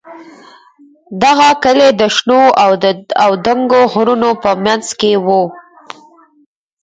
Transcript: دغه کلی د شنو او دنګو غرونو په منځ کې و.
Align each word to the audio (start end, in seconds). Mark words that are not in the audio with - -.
دغه 1.23 1.49
کلی 1.63 1.89
د 1.99 2.01
شنو 2.15 2.41
او 3.23 3.31
دنګو 3.45 3.81
غرونو 3.91 4.31
په 4.43 4.51
منځ 4.63 4.85
کې 4.99 5.11
و. 5.25 5.27